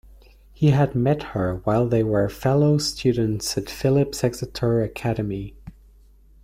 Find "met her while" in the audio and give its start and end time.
0.95-1.87